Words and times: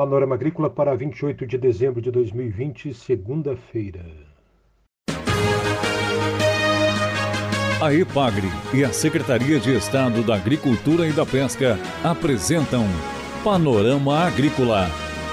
Panorama 0.00 0.34
Agrícola 0.34 0.70
para 0.70 0.96
28 0.96 1.46
de 1.46 1.58
dezembro 1.58 2.00
de 2.00 2.10
2020, 2.10 2.94
segunda-feira. 2.94 4.02
A 7.82 7.92
EPAGRE 7.92 8.48
e 8.72 8.82
a 8.82 8.94
Secretaria 8.94 9.60
de 9.60 9.76
Estado 9.76 10.22
da 10.22 10.36
Agricultura 10.36 11.06
e 11.06 11.12
da 11.12 11.26
Pesca 11.26 11.78
apresentam 12.02 12.86
Panorama 13.44 14.20
Agrícola, 14.20 14.88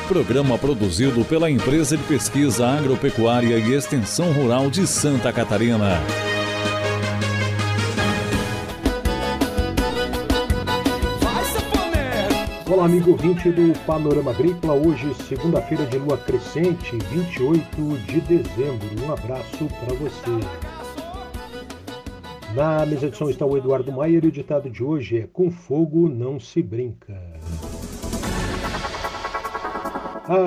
programa 0.10 0.58
produzido 0.58 1.24
pela 1.24 1.50
Empresa 1.50 1.96
de 1.96 2.04
Pesquisa 2.04 2.68
Agropecuária 2.68 3.58
e 3.58 3.74
Extensão 3.74 4.34
Rural 4.34 4.70
de 4.70 4.86
Santa 4.86 5.32
Catarina. 5.32 5.98
Amigo 12.88 13.12
ouvinte 13.12 13.52
do 13.52 13.78
Panorama 13.86 14.32
Agrícola. 14.32 14.74
Hoje, 14.74 15.14
segunda-feira 15.26 15.86
de 15.88 15.98
lua 15.98 16.18
crescente, 16.18 16.96
28 17.12 17.98
de 18.06 18.22
dezembro. 18.22 18.88
Um 19.06 19.12
abraço 19.12 19.68
para 19.68 19.94
você. 19.94 20.32
Na 22.56 22.86
mesa 22.86 23.10
de 23.10 23.18
som 23.18 23.30
está 23.30 23.46
o 23.46 23.58
Eduardo 23.58 23.92
Maier 23.92 24.24
e 24.24 24.30
o 24.30 24.32
ditado 24.32 24.70
de 24.70 24.82
hoje 24.82 25.18
é: 25.18 25.28
Com 25.28 25.52
fogo 25.52 26.08
não 26.08 26.40
se 26.40 26.62
brinca. 26.62 27.14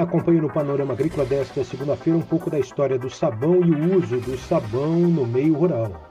Acompanhe 0.01 0.41
no 0.41 0.51
Panorama 0.51 0.95
Agrícola 0.95 1.27
desta 1.27 1.63
segunda-feira 1.63 2.19
um 2.19 2.23
pouco 2.23 2.49
da 2.49 2.59
história 2.59 2.99
do 2.99 3.11
sabão 3.11 3.57
e 3.57 3.71
o 3.71 3.99
uso 3.99 4.19
do 4.19 4.39
sabão 4.39 4.99
no 4.99 5.27
meio 5.27 5.53
rural. 5.53 6.10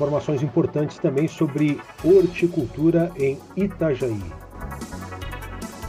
Informações 0.00 0.42
importantes 0.42 0.96
também 0.96 1.28
sobre 1.28 1.78
horticultura 2.02 3.12
em 3.18 3.38
Itajaí. 3.54 4.22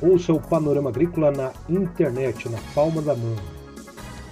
Ouça 0.01 0.33
o 0.33 0.41
Panorama 0.41 0.89
Agrícola 0.89 1.31
na 1.31 1.53
internet, 1.69 2.49
na 2.49 2.57
palma 2.75 3.01
da 3.01 3.15
mão. 3.15 3.37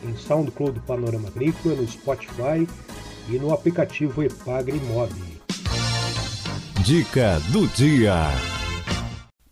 Em 0.04 0.14
SoundCloud 0.18 0.74
do 0.74 0.82
Panorama 0.82 1.30
Agrícola, 1.30 1.76
no 1.76 1.88
Spotify 1.88 2.68
e 3.30 3.40
no 3.40 3.54
aplicativo 3.54 4.22
Epagre 4.22 4.78
Mob. 4.82 5.14
Dica 6.84 7.40
do 7.54 7.66
dia. 7.68 8.16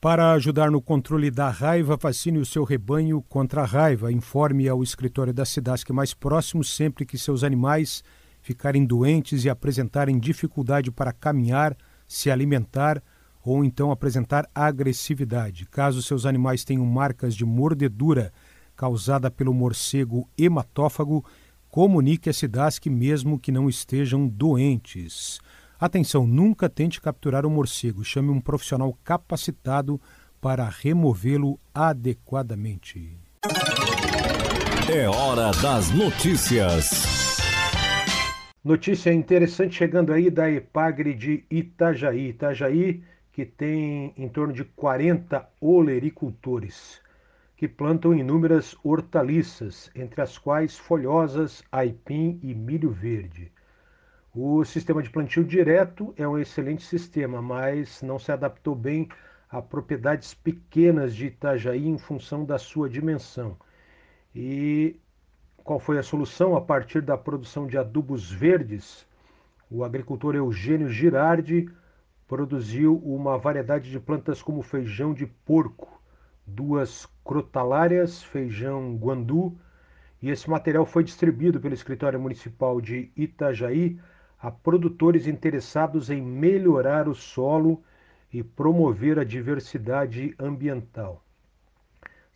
Para 0.02 0.34
ajudar 0.34 0.70
no 0.70 0.82
controle 0.82 1.32
da 1.32 1.50
raiva, 1.50 1.96
vacine 1.96 2.38
o 2.38 2.46
seu 2.46 2.66
rebanho 2.66 3.24
contra 3.30 3.62
a 3.62 3.66
raiva. 3.66 4.12
Informe 4.12 4.68
ao 4.68 4.84
escritório 4.84 5.34
da 5.34 5.46
Cidasc 5.46 5.90
mais 5.92 6.14
próximo 6.14 6.66
sempre 6.66 7.06
que 7.06 7.18
seus 7.18 7.46
animais 7.46 8.04
ficarem 8.48 8.86
doentes 8.86 9.44
e 9.44 9.50
apresentarem 9.50 10.18
dificuldade 10.18 10.90
para 10.90 11.12
caminhar, 11.12 11.76
se 12.08 12.32
alimentar 12.32 13.04
ou 13.44 13.64
então 13.64 13.92
apresentar 13.92 14.50
agressividade. 14.56 15.66
Caso 15.66 16.02
seus 16.02 16.26
animais 16.26 16.64
tenham 16.64 16.86
marcas 16.86 17.36
de 17.36 17.44
mordedura 17.44 18.32
causada 18.74 19.30
pelo 19.30 19.54
morcego 19.54 20.30
hematófago, 20.38 21.26
comunique 21.70 22.30
a 22.30 22.34
Cidasc 22.34 22.86
mesmo 22.86 23.38
que 23.38 23.52
não 23.52 23.68
estejam 23.68 24.26
doentes. 24.26 25.40
Atenção, 25.78 26.26
nunca 26.26 26.70
tente 26.70 27.02
capturar 27.02 27.46
o 27.46 27.50
um 27.50 27.52
morcego. 27.52 28.02
Chame 28.02 28.30
um 28.30 28.40
profissional 28.40 28.98
capacitado 29.04 30.00
para 30.40 30.70
removê-lo 30.70 31.60
adequadamente. 31.74 33.20
É 34.90 35.08
hora 35.10 35.52
das 35.62 35.92
notícias. 35.92 37.27
Notícia 38.68 39.14
interessante 39.14 39.76
chegando 39.76 40.12
aí 40.12 40.30
da 40.30 40.52
Epagre 40.52 41.14
de 41.14 41.46
Itajaí. 41.50 42.32
Itajaí 42.32 43.02
que 43.32 43.46
tem 43.46 44.14
em 44.18 44.28
torno 44.28 44.52
de 44.52 44.66
40 44.66 45.50
olericultores 45.62 47.02
que 47.56 47.66
plantam 47.66 48.14
inúmeras 48.14 48.76
hortaliças, 48.84 49.90
entre 49.96 50.22
as 50.22 50.38
quais 50.38 50.78
folhosas, 50.78 51.64
aipim 51.72 52.42
e 52.44 52.54
milho 52.54 52.92
verde. 52.92 53.54
O 54.36 54.66
sistema 54.66 55.02
de 55.02 55.12
plantio 55.12 55.46
direto 55.46 56.14
é 56.18 56.28
um 56.28 56.38
excelente 56.38 56.84
sistema, 56.84 57.42
mas 57.42 58.02
não 58.02 58.20
se 58.20 58.34
adaptou 58.34 58.76
bem 58.76 59.08
a 59.50 59.62
propriedades 59.62 60.34
pequenas 60.34 61.16
de 61.16 61.28
Itajaí 61.28 61.88
em 61.88 61.98
função 61.98 62.44
da 62.44 62.58
sua 62.58 62.90
dimensão. 62.90 63.56
E 64.36 65.00
qual 65.68 65.80
foi 65.80 66.00
a 66.00 66.04
solução? 66.04 66.56
A 66.56 66.62
partir 66.62 67.02
da 67.02 67.18
produção 67.18 67.68
de 67.68 67.78
adubos 67.78 68.32
verdes, 68.32 69.06
o 69.70 69.84
agricultor 69.84 70.34
Eugênio 70.34 70.88
Girardi 70.88 71.70
produziu 72.26 72.96
uma 73.04 73.38
variedade 73.38 73.92
de 73.92 74.00
plantas 74.00 74.42
como 74.42 74.62
feijão 74.62 75.14
de 75.14 75.26
porco, 75.26 76.02
duas 76.46 77.06
crotalárias, 77.22 78.24
feijão 78.24 78.96
guandu, 78.96 79.60
e 80.22 80.30
esse 80.30 80.50
material 80.50 80.86
foi 80.86 81.04
distribuído 81.04 81.60
pelo 81.60 81.74
escritório 81.74 82.18
municipal 82.18 82.80
de 82.80 83.12
Itajaí 83.14 84.00
a 84.40 84.50
produtores 84.50 85.28
interessados 85.28 86.10
em 86.10 86.22
melhorar 86.22 87.10
o 87.10 87.14
solo 87.14 87.84
e 88.32 88.42
promover 88.42 89.20
a 89.20 89.26
diversidade 89.26 90.34
ambiental. 90.40 91.27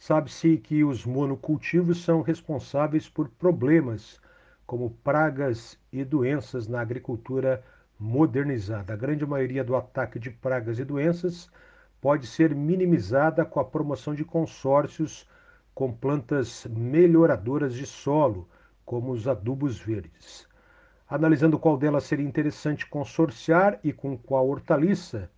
Sabe-se 0.01 0.57
que 0.57 0.83
os 0.83 1.05
monocultivos 1.05 2.03
são 2.03 2.23
responsáveis 2.23 3.07
por 3.07 3.29
problemas 3.29 4.19
como 4.65 4.89
pragas 4.89 5.77
e 5.93 6.03
doenças 6.03 6.67
na 6.67 6.81
agricultura 6.81 7.63
modernizada. 7.99 8.93
A 8.93 8.95
grande 8.95 9.27
maioria 9.27 9.63
do 9.63 9.75
ataque 9.75 10.17
de 10.17 10.31
pragas 10.31 10.79
e 10.79 10.83
doenças 10.83 11.51
pode 12.01 12.25
ser 12.25 12.55
minimizada 12.55 13.45
com 13.45 13.59
a 13.59 13.63
promoção 13.63 14.15
de 14.15 14.25
consórcios 14.25 15.29
com 15.71 15.93
plantas 15.93 16.65
melhoradoras 16.65 17.75
de 17.75 17.85
solo, 17.85 18.49
como 18.83 19.11
os 19.11 19.27
adubos 19.27 19.77
verdes. 19.77 20.47
Analisando 21.07 21.59
qual 21.59 21.77
delas 21.77 22.05
seria 22.05 22.25
interessante 22.25 22.87
consorciar 22.87 23.79
e 23.83 23.93
com 23.93 24.17
qual 24.17 24.49
hortaliça, 24.49 25.29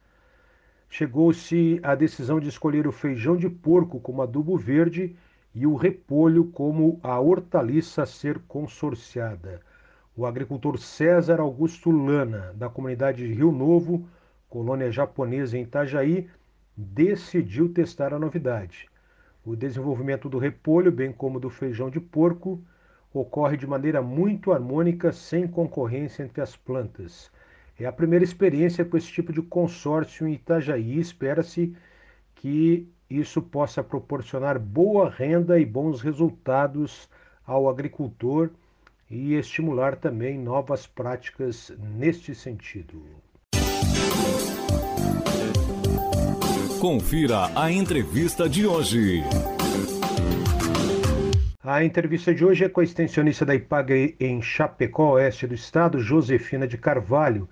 chegou-se 0.94 1.80
à 1.82 1.96
decisão 1.96 2.40
de 2.40 2.48
escolher 2.48 2.86
o 2.86 2.92
feijão 2.92 3.36
de 3.36 3.50
porco 3.50 4.00
como 4.00 4.22
adubo 4.22 4.56
verde 4.56 5.16
e 5.52 5.66
o 5.66 5.74
repolho 5.76 6.46
como 6.52 7.00
a 7.02 7.20
hortaliça 7.20 8.04
a 8.04 8.06
ser 8.06 8.38
consorciada. 8.48 9.60
O 10.16 10.24
agricultor 10.24 10.78
César 10.78 11.40
Augusto 11.40 11.90
Lana, 11.90 12.54
da 12.56 12.70
comunidade 12.70 13.26
de 13.26 13.34
Rio 13.34 13.52
Novo, 13.52 14.08
colônia 14.48 14.92
japonesa 14.92 15.58
em 15.58 15.64
Itajaí, 15.64 16.30
decidiu 16.78 17.74
testar 17.74 18.14
a 18.14 18.20
novidade. 18.20 18.88
O 19.44 19.56
desenvolvimento 19.56 20.30
do 20.30 20.38
repolho, 20.38 20.92
bem 20.92 21.12
como 21.12 21.40
do 21.40 21.50
feijão 21.50 21.90
de 21.90 22.00
porco, 22.00 22.62
ocorre 23.12 23.58
de 23.58 23.66
maneira 23.66 24.00
muito 24.00 24.52
harmônica, 24.52 25.12
sem 25.12 25.48
concorrência 25.48 26.22
entre 26.22 26.40
as 26.40 26.56
plantas. 26.56 27.32
É 27.80 27.86
a 27.86 27.92
primeira 27.92 28.24
experiência 28.24 28.86
com 28.86 28.96
esse 28.96 29.08
tipo 29.08 29.34
de 29.34 29.42
consórcio 29.42 30.28
em 30.28 30.34
Itajaí. 30.34 31.00
Espera-se 31.00 31.76
que 32.36 32.88
isso 33.10 33.42
possa 33.42 33.84
proporcionar 33.84 34.60
boa 34.60 35.10
renda 35.10 35.60
e 35.60 35.66
bons 35.66 36.02
resultados 36.02 37.10
ao 37.46 37.68
agricultor 37.68 38.52
e 39.10 39.34
estimular 39.34 39.96
também 39.96 40.38
novas 40.38 40.88
práticas 40.88 41.72
neste 41.98 42.34
sentido. 42.34 43.04
Confira 46.80 47.50
a 47.56 47.72
entrevista 47.72 48.50
de 48.50 48.68
hoje. 48.68 49.24
A 51.64 51.82
entrevista 51.84 52.36
de 52.36 52.44
hoje 52.44 52.66
é 52.66 52.70
com 52.70 52.82
a 52.82 52.84
extensionista 52.84 53.46
da 53.46 53.56
IPAG 53.56 54.18
em 54.20 54.42
Chapecó, 54.42 55.14
oeste 55.14 55.48
do 55.48 55.54
estado, 55.54 55.98
Josefina 56.00 56.68
de 56.68 56.78
Carvalho. 56.78 57.48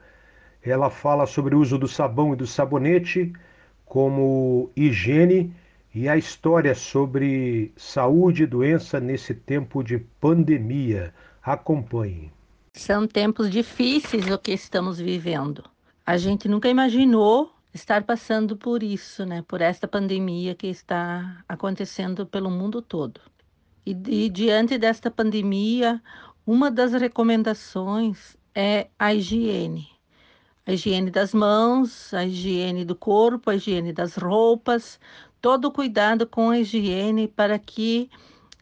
Ela 0.63 0.89
fala 0.89 1.25
sobre 1.25 1.55
o 1.55 1.59
uso 1.59 1.77
do 1.77 1.87
sabão 1.87 2.33
e 2.33 2.35
do 2.35 2.45
sabonete 2.45 3.33
como 3.83 4.71
higiene 4.75 5.53
e 5.93 6.07
a 6.07 6.15
história 6.15 6.75
sobre 6.75 7.73
saúde 7.75 8.43
e 8.43 8.47
doença 8.47 8.99
nesse 8.99 9.33
tempo 9.33 9.83
de 9.83 9.97
pandemia. 9.97 11.13
Acompanhe. 11.43 12.31
São 12.73 13.07
tempos 13.07 13.49
difíceis 13.49 14.29
o 14.29 14.37
que 14.37 14.53
estamos 14.53 14.99
vivendo. 14.99 15.63
A 16.05 16.15
gente 16.15 16.47
nunca 16.47 16.69
imaginou 16.69 17.51
estar 17.73 18.03
passando 18.03 18.55
por 18.55 18.83
isso, 18.83 19.25
né? 19.25 19.43
Por 19.47 19.61
esta 19.61 19.87
pandemia 19.87 20.55
que 20.55 20.67
está 20.67 21.43
acontecendo 21.49 22.25
pelo 22.25 22.51
mundo 22.51 22.81
todo. 22.81 23.19
E, 23.85 23.91
e 23.91 24.29
diante 24.29 24.77
desta 24.77 25.09
pandemia, 25.09 26.01
uma 26.45 26.69
das 26.69 26.93
recomendações 26.93 28.37
é 28.53 28.87
a 28.97 29.13
higiene 29.13 29.90
a 30.71 30.73
higiene 30.73 31.11
das 31.11 31.33
mãos, 31.33 32.13
a 32.13 32.25
higiene 32.25 32.85
do 32.85 32.95
corpo, 32.95 33.49
a 33.49 33.55
higiene 33.55 33.91
das 33.91 34.15
roupas, 34.15 34.99
todo 35.41 35.65
o 35.65 35.71
cuidado 35.71 36.25
com 36.25 36.49
a 36.49 36.59
higiene 36.59 37.27
para 37.27 37.59
que 37.59 38.09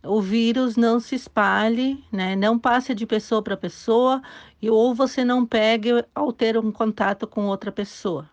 o 0.03 0.21
vírus 0.21 0.75
não 0.75 0.99
se 0.99 1.15
espalhe, 1.15 2.03
né? 2.11 2.35
não 2.35 2.57
passe 2.57 2.95
de 2.95 3.05
pessoa 3.05 3.43
para 3.43 3.55
pessoa 3.55 4.21
e 4.61 4.69
ou 4.69 4.95
você 4.95 5.23
não 5.23 5.45
pegue 5.45 6.03
ao 6.15 6.33
ter 6.33 6.57
um 6.57 6.71
contato 6.71 7.27
com 7.27 7.45
outra 7.45 7.71
pessoa. 7.71 8.29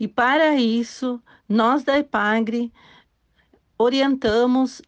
E 0.00 0.08
para 0.08 0.56
isso, 0.56 1.22
nós 1.48 1.84
da 1.84 1.98
EPAGRE 1.98 2.72
orientamos 3.78 4.82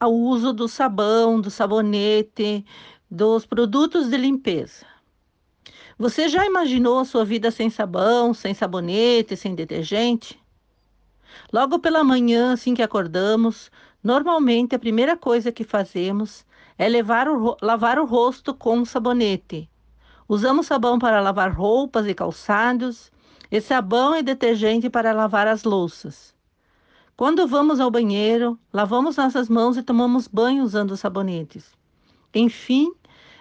ao 0.00 0.14
uso 0.14 0.52
do 0.52 0.68
sabão, 0.68 1.40
do 1.40 1.50
sabonete, 1.50 2.64
dos 3.10 3.44
produtos 3.44 4.08
de 4.08 4.16
limpeza. 4.16 4.86
Você 5.98 6.28
já 6.28 6.44
imaginou 6.44 6.98
a 6.98 7.06
sua 7.06 7.24
vida 7.24 7.50
sem 7.50 7.70
sabão, 7.70 8.34
sem 8.34 8.52
sabonete, 8.52 9.34
sem 9.34 9.54
detergente? 9.54 10.38
Logo 11.50 11.78
pela 11.78 12.04
manhã, 12.04 12.52
assim 12.52 12.74
que 12.74 12.82
acordamos, 12.82 13.70
normalmente 14.04 14.74
a 14.74 14.78
primeira 14.78 15.16
coisa 15.16 15.50
que 15.50 15.64
fazemos 15.64 16.44
é 16.76 16.86
o, 17.30 17.56
lavar 17.62 17.98
o 17.98 18.04
rosto 18.04 18.52
com 18.52 18.84
sabonete. 18.84 19.70
Usamos 20.28 20.66
sabão 20.66 20.98
para 20.98 21.18
lavar 21.20 21.50
roupas 21.50 22.06
e 22.06 22.12
calçados, 22.12 23.10
e 23.50 23.58
sabão 23.58 24.14
e 24.14 24.22
detergente 24.22 24.90
para 24.90 25.14
lavar 25.14 25.46
as 25.46 25.64
louças. 25.64 26.34
Quando 27.16 27.46
vamos 27.46 27.80
ao 27.80 27.90
banheiro, 27.90 28.58
lavamos 28.70 29.16
nossas 29.16 29.48
mãos 29.48 29.78
e 29.78 29.82
tomamos 29.82 30.28
banho 30.28 30.62
usando 30.62 30.94
sabonetes. 30.94 31.72
Enfim, 32.34 32.92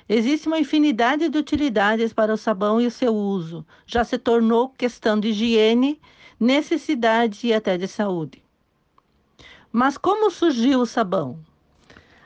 existe 0.07 0.47
uma 0.47 0.59
infinidade 0.59 1.29
de 1.29 1.37
utilidades 1.37 2.13
para 2.13 2.33
o 2.33 2.37
sabão 2.37 2.79
e 2.79 2.87
o 2.87 2.91
seu 2.91 3.13
uso. 3.15 3.65
Já 3.85 4.03
se 4.03 4.17
tornou 4.17 4.69
questão 4.69 5.19
de 5.19 5.29
higiene, 5.29 5.99
necessidade 6.39 7.47
e 7.47 7.53
até 7.53 7.77
de 7.77 7.87
saúde. 7.87 8.43
Mas 9.71 9.97
como 9.97 10.31
surgiu 10.31 10.81
o 10.81 10.85
sabão? 10.85 11.39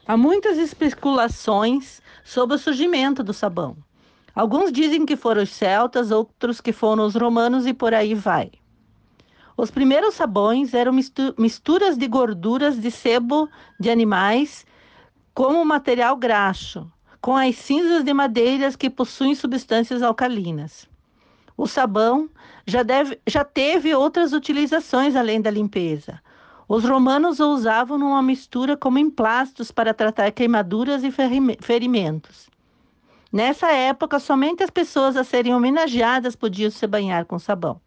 Há 0.05 0.17
muitas 0.17 0.57
especulações 0.57 2.01
sobre 2.23 2.55
o 2.55 2.59
surgimento 2.59 3.23
do 3.23 3.33
sabão. 3.33 3.77
Alguns 4.35 4.71
dizem 4.71 5.05
que 5.05 5.15
foram 5.15 5.43
os 5.43 5.49
celtas, 5.49 6.11
outros 6.11 6.61
que 6.61 6.71
foram 6.71 7.05
os 7.05 7.15
romanos 7.15 7.65
e 7.65 7.73
por 7.73 7.93
aí 7.93 8.13
vai. 8.13 8.51
Os 9.57 9.69
primeiros 9.69 10.15
sabões 10.15 10.73
eram 10.73 10.93
misturas 11.37 11.97
de 11.97 12.07
gorduras 12.07 12.79
de 12.79 12.89
sebo 12.89 13.49
de 13.79 13.89
animais 13.89 14.65
como 15.33 15.65
material 15.65 16.15
graxo, 16.15 16.89
com 17.21 17.35
as 17.35 17.55
cinzas 17.57 18.03
de 18.03 18.13
madeiras 18.13 18.75
que 18.75 18.89
possuem 18.89 19.35
substâncias 19.35 20.01
alcalinas. 20.01 20.87
O 21.57 21.67
sabão 21.67 22.29
já, 22.65 22.83
deve, 22.83 23.19
já 23.27 23.43
teve 23.43 23.93
outras 23.93 24.31
utilizações 24.31 25.15
além 25.15 25.41
da 25.41 25.51
limpeza. 25.51 26.21
Os 26.67 26.85
romanos 26.85 27.39
o 27.39 27.51
usavam 27.51 27.97
numa 27.97 28.21
mistura 28.21 28.77
como 28.77 28.99
emplastos 28.99 29.71
para 29.71 29.93
tratar 29.93 30.31
queimaduras 30.31 31.03
e 31.03 31.11
ferimentos. 31.59 32.49
Nessa 33.31 33.71
época, 33.71 34.19
somente 34.19 34.63
as 34.63 34.69
pessoas 34.69 35.17
a 35.17 35.23
serem 35.23 35.53
homenageadas 35.53 36.35
podiam 36.35 36.71
se 36.71 36.87
banhar 36.87 37.25
com 37.25 37.37
sabão. 37.37 37.81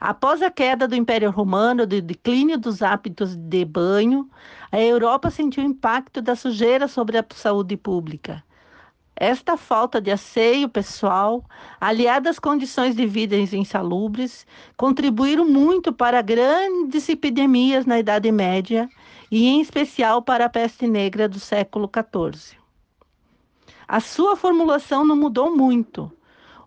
Após 0.00 0.42
a 0.42 0.50
queda 0.50 0.86
do 0.86 0.94
Império 0.94 1.30
Romano, 1.30 1.86
do 1.86 2.00
declínio 2.02 2.58
dos 2.58 2.82
hábitos 2.82 3.34
de 3.34 3.64
banho, 3.64 4.28
a 4.70 4.80
Europa 4.80 5.30
sentiu 5.30 5.64
o 5.64 5.66
impacto 5.66 6.20
da 6.20 6.36
sujeira 6.36 6.86
sobre 6.86 7.16
a 7.16 7.24
saúde 7.34 7.76
pública. 7.76 8.44
Esta 9.18 9.56
falta 9.56 9.98
de 9.98 10.10
asseio 10.10 10.68
pessoal, 10.68 11.42
aliada 11.80 12.28
às 12.28 12.38
condições 12.38 12.94
de 12.94 13.06
vida 13.06 13.34
insalubres, 13.34 14.46
contribuíram 14.76 15.48
muito 15.48 15.90
para 15.90 16.20
grandes 16.20 17.08
epidemias 17.08 17.86
na 17.86 17.98
Idade 17.98 18.30
Média 18.30 18.86
e, 19.30 19.46
em 19.46 19.62
especial, 19.62 20.20
para 20.20 20.44
a 20.44 20.50
peste 20.50 20.86
negra 20.86 21.26
do 21.26 21.40
século 21.40 21.90
XIV. 21.90 22.58
A 23.88 24.00
sua 24.00 24.36
formulação 24.36 25.06
não 25.06 25.16
mudou 25.16 25.56
muito. 25.56 26.12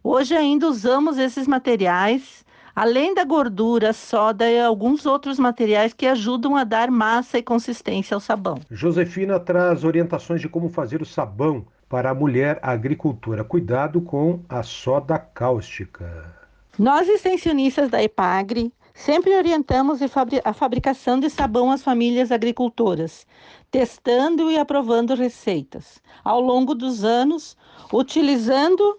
Hoje 0.03 0.35
ainda 0.35 0.67
usamos 0.67 1.19
esses 1.19 1.47
materiais 1.47 2.43
além 2.79 3.13
da 3.13 3.25
gordura, 3.25 3.91
soda 3.91 4.49
e 4.49 4.57
alguns 4.57 5.05
outros 5.05 5.37
materiais 5.37 5.91
que 5.91 6.07
ajudam 6.07 6.55
a 6.55 6.63
dar 6.63 6.89
massa 6.89 7.37
e 7.37 7.43
consistência 7.43 8.15
ao 8.15 8.21
sabão. 8.21 8.61
Josefina 8.71 9.37
traz 9.37 9.83
orientações 9.83 10.39
de 10.39 10.47
como 10.47 10.69
fazer 10.69 11.01
o 11.01 11.05
sabão 11.05 11.65
para 11.89 12.11
a 12.11 12.15
mulher 12.15 12.57
agricultora. 12.61 13.43
Cuidado 13.43 13.99
com 13.99 14.39
a 14.47 14.63
soda 14.63 15.19
cáustica. 15.19 16.33
Nós, 16.77 17.09
extensionistas 17.09 17.89
da 17.89 18.01
EPAGRE, 18.01 18.71
sempre 18.93 19.35
orientamos 19.35 19.99
a 20.45 20.53
fabricação 20.53 21.19
de 21.19 21.29
sabão 21.29 21.71
às 21.71 21.83
famílias 21.83 22.31
agricultoras, 22.31 23.27
testando 23.69 24.49
e 24.49 24.57
aprovando 24.57 25.15
receitas. 25.15 26.01
Ao 26.23 26.39
longo 26.39 26.73
dos 26.73 27.03
anos, 27.03 27.57
utilizando 27.91 28.97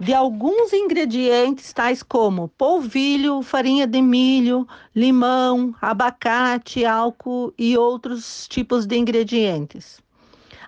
de 0.00 0.12
alguns 0.12 0.72
ingredientes 0.72 1.72
tais 1.72 2.02
como 2.02 2.48
polvilho, 2.48 3.42
farinha 3.42 3.86
de 3.86 4.02
milho, 4.02 4.66
limão, 4.94 5.74
abacate, 5.80 6.84
álcool 6.84 7.54
e 7.56 7.76
outros 7.78 8.48
tipos 8.48 8.86
de 8.86 8.96
ingredientes. 8.96 10.02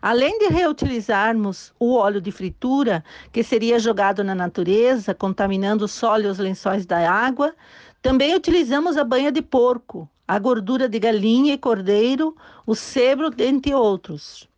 Além 0.01 0.39
de 0.39 0.47
reutilizarmos 0.47 1.73
o 1.81 1.95
óleo 1.95 2.21
de 2.21 2.31
fritura, 2.31 3.03
que 3.33 3.43
seria 3.43 3.79
jogado 3.79 4.23
na 4.23 4.35
natureza, 4.35 5.15
contaminando 5.15 5.87
o 5.87 5.89
solo 5.89 6.25
e 6.25 6.27
os 6.27 6.39
lençóis 6.39 6.87
da 6.87 7.11
água, 7.11 7.55
também 8.01 8.35
utilizamos 8.35 8.97
a 8.97 9.03
banha 9.03 9.33
de 9.33 9.43
porco, 9.43 10.09
a 10.29 10.39
gordura 10.39 10.89
de 10.89 10.99
galinha 11.01 11.55
e 11.55 11.59
cordeiro, 11.59 12.37
o 12.65 12.75
sebo, 12.75 13.31
dentre 13.31 13.75
outros. 13.75 14.49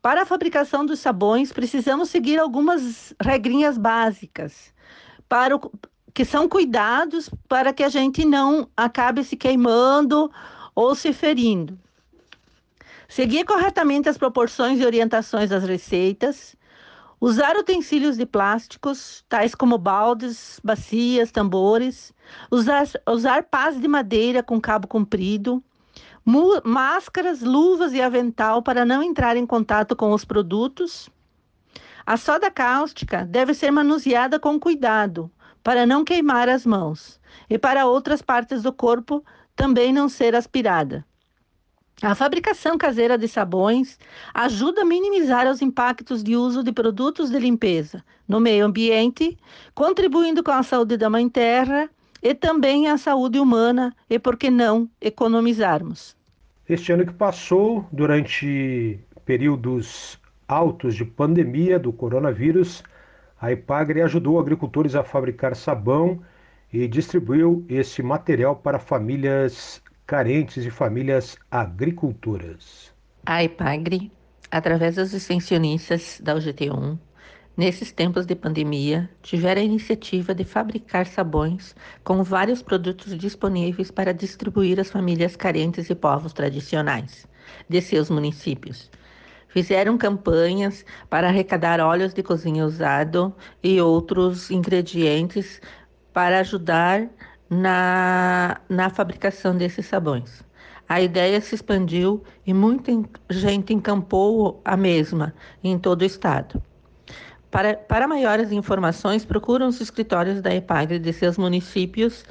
Para 0.00 0.22
a 0.22 0.26
fabricação 0.26 0.86
dos 0.86 1.00
sabões, 1.00 1.52
precisamos 1.52 2.10
seguir 2.10 2.38
algumas 2.38 3.12
regrinhas 3.20 3.76
básicas, 3.76 4.72
para 5.28 5.56
o, 5.56 5.72
que 6.14 6.24
são 6.24 6.48
cuidados 6.48 7.28
para 7.48 7.72
que 7.72 7.82
a 7.82 7.88
gente 7.88 8.24
não 8.24 8.68
acabe 8.76 9.24
se 9.24 9.36
queimando 9.36 10.30
ou 10.74 10.94
se 10.94 11.12
ferindo. 11.12 11.78
Seguir 13.08 13.44
corretamente 13.44 14.08
as 14.08 14.18
proporções 14.18 14.80
e 14.80 14.86
orientações 14.86 15.50
das 15.50 15.64
receitas. 15.64 16.56
Usar 17.20 17.56
utensílios 17.56 18.16
de 18.16 18.26
plásticos, 18.26 19.24
tais 19.28 19.54
como 19.54 19.78
baldes, 19.78 20.60
bacias, 20.62 21.30
tambores. 21.30 22.12
Usar, 22.50 22.86
usar 23.08 23.44
pás 23.44 23.80
de 23.80 23.88
madeira 23.88 24.42
com 24.42 24.60
cabo 24.60 24.86
comprido 24.86 25.62
máscaras, 26.64 27.40
luvas 27.40 27.92
e 27.92 28.02
avental 28.02 28.60
para 28.60 28.84
não 28.84 29.00
entrar 29.02 29.36
em 29.36 29.46
contato 29.46 29.94
com 29.94 30.12
os 30.12 30.24
produtos. 30.24 31.08
A 32.04 32.16
soda 32.16 32.50
cáustica 32.50 33.24
deve 33.24 33.54
ser 33.54 33.70
manuseada 33.70 34.38
com 34.40 34.58
cuidado 34.58 35.30
para 35.62 35.86
não 35.86 36.04
queimar 36.04 36.48
as 36.48 36.66
mãos 36.66 37.20
e 37.48 37.58
para 37.58 37.86
outras 37.86 38.20
partes 38.22 38.62
do 38.62 38.72
corpo 38.72 39.24
também 39.54 39.92
não 39.92 40.08
ser 40.08 40.34
aspirada. 40.34 41.04
A 42.02 42.14
fabricação 42.14 42.76
caseira 42.76 43.16
de 43.16 43.26
sabões 43.26 43.98
ajuda 44.34 44.82
a 44.82 44.84
minimizar 44.84 45.48
os 45.48 45.62
impactos 45.62 46.22
de 46.22 46.36
uso 46.36 46.62
de 46.62 46.70
produtos 46.70 47.30
de 47.30 47.38
limpeza 47.38 48.04
no 48.28 48.38
meio 48.38 48.66
ambiente, 48.66 49.38
contribuindo 49.74 50.42
com 50.42 50.50
a 50.50 50.62
saúde 50.62 50.96
da 50.96 51.08
Mãe 51.08 51.28
Terra 51.28 51.88
e 52.22 52.34
também 52.34 52.88
a 52.88 52.98
saúde 52.98 53.38
humana 53.38 53.94
e, 54.10 54.18
por 54.18 54.36
que 54.36 54.50
não, 54.50 54.90
economizarmos. 55.00 56.15
Este 56.68 56.92
ano 56.92 57.06
que 57.06 57.12
passou, 57.12 57.86
durante 57.92 58.98
períodos 59.24 60.20
altos 60.48 60.96
de 60.96 61.04
pandemia 61.04 61.78
do 61.78 61.92
coronavírus, 61.92 62.82
a 63.40 63.52
Ipagre 63.52 64.02
ajudou 64.02 64.40
agricultores 64.40 64.96
a 64.96 65.04
fabricar 65.04 65.54
sabão 65.54 66.20
e 66.72 66.88
distribuiu 66.88 67.64
esse 67.68 68.02
material 68.02 68.56
para 68.56 68.80
famílias 68.80 69.80
carentes 70.06 70.64
e 70.66 70.70
famílias 70.70 71.38
agricultoras. 71.48 72.92
A 73.26 73.44
Ipagre, 73.44 74.10
através 74.50 74.96
dos 74.96 75.14
extensionistas 75.14 76.20
da 76.20 76.34
UGT1, 76.34 76.98
Nesses 77.56 77.90
tempos 77.90 78.26
de 78.26 78.34
pandemia, 78.34 79.08
tiveram 79.22 79.62
a 79.62 79.64
iniciativa 79.64 80.34
de 80.34 80.44
fabricar 80.44 81.06
sabões 81.06 81.74
com 82.04 82.22
vários 82.22 82.60
produtos 82.60 83.16
disponíveis 83.16 83.90
para 83.90 84.12
distribuir 84.12 84.78
às 84.78 84.90
famílias 84.90 85.36
carentes 85.36 85.88
e 85.88 85.94
povos 85.94 86.34
tradicionais 86.34 87.26
de 87.66 87.80
seus 87.80 88.10
municípios. 88.10 88.90
Fizeram 89.48 89.96
campanhas 89.96 90.84
para 91.08 91.28
arrecadar 91.28 91.80
óleos 91.80 92.12
de 92.12 92.22
cozinha 92.22 92.66
usado 92.66 93.34
e 93.62 93.80
outros 93.80 94.50
ingredientes 94.50 95.58
para 96.12 96.40
ajudar 96.40 97.08
na, 97.48 98.60
na 98.68 98.90
fabricação 98.90 99.56
desses 99.56 99.86
sabões. 99.86 100.44
A 100.86 101.00
ideia 101.00 101.40
se 101.40 101.54
expandiu 101.54 102.22
e 102.46 102.52
muita 102.52 102.92
gente 103.30 103.72
encampou 103.72 104.60
a 104.62 104.76
mesma 104.76 105.34
em 105.64 105.78
todo 105.78 106.02
o 106.02 106.04
estado. 106.04 106.62
Para, 107.50 107.74
para 107.74 108.08
maiores 108.08 108.52
informações, 108.52 109.24
procuram 109.24 109.68
os 109.68 109.80
escritórios 109.80 110.40
da 110.40 110.54
EPAGRE 110.54 110.98
de 110.98 111.12
seus 111.12 111.38
municípios, 111.38 112.24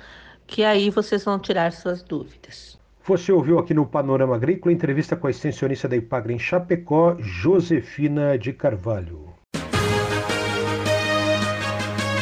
que 0.46 0.64
aí 0.64 0.90
vocês 0.90 1.24
vão 1.24 1.40
tirar 1.40 1.72
suas 1.72 2.04
dúvidas. 2.04 2.78
Você 3.08 3.32
ouviu 3.32 3.60
aqui 3.60 3.74
no 3.74 3.86
Panorama 3.86 4.36
Agrícola 4.36 4.74
entrevista 4.74 5.16
com 5.16 5.28
a 5.28 5.30
extensionista 5.30 5.88
da 5.88 5.96
IPAGRE 5.96 6.34
em 6.34 6.40
Chapecó, 6.40 7.16
Josefina 7.20 8.38
de 8.38 8.52
Carvalho. 8.52 9.36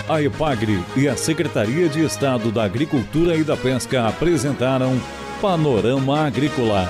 A 0.09 0.21
EPAGRE 0.21 0.83
e 0.97 1.07
a 1.07 1.15
Secretaria 1.15 1.87
de 1.87 2.03
Estado 2.03 2.51
da 2.51 2.65
Agricultura 2.65 3.35
e 3.37 3.43
da 3.43 3.55
Pesca 3.55 4.07
apresentaram 4.07 4.91
Panorama 5.41 6.27
Agrícola, 6.27 6.89